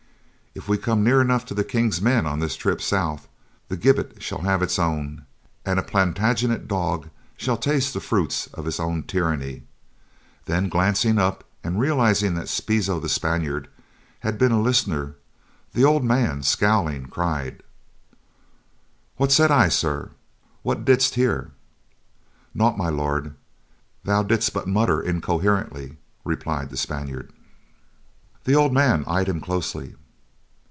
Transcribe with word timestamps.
If 0.53 0.67
we 0.67 0.77
come 0.77 1.01
near 1.01 1.21
enough 1.21 1.45
to 1.45 1.53
the 1.53 1.63
King's 1.63 2.01
men 2.01 2.25
on 2.25 2.39
this 2.39 2.57
trip 2.57 2.81
south, 2.81 3.29
the 3.69 3.77
gibbet 3.77 4.21
shall 4.21 4.41
have 4.41 4.61
its 4.61 4.77
own, 4.77 5.25
and 5.65 5.79
a 5.79 5.81
Plantagenet 5.81 6.67
dog 6.67 7.07
shall 7.37 7.55
taste 7.55 7.93
the 7.93 8.01
fruits 8.01 8.47
of 8.47 8.65
his 8.65 8.77
own 8.77 9.03
tyranny," 9.03 9.63
then 10.47 10.67
glancing 10.67 11.17
up 11.17 11.45
and 11.63 11.79
realizing 11.79 12.33
that 12.35 12.49
Spizo, 12.49 12.99
the 12.99 13.07
Spaniard, 13.07 13.69
had 14.19 14.37
been 14.37 14.51
a 14.51 14.61
listener, 14.61 15.15
the 15.73 15.85
old 15.85 16.03
man, 16.03 16.43
scowling, 16.43 17.05
cried: 17.05 17.63
"What 19.15 19.31
said 19.31 19.51
I, 19.51 19.69
sirrah? 19.69 20.09
What 20.63 20.83
didst 20.83 21.15
hear?" 21.15 21.51
"Naught, 22.53 22.77
My 22.77 22.89
Lord; 22.89 23.35
thou 24.03 24.21
didst 24.21 24.53
but 24.53 24.67
mutter 24.67 24.99
incoherently," 24.99 25.95
replied 26.25 26.71
the 26.71 26.77
Spaniard. 26.77 27.31
The 28.43 28.53
old 28.53 28.73
man 28.73 29.05
eyed 29.07 29.29
him 29.29 29.39
closely. 29.39 29.95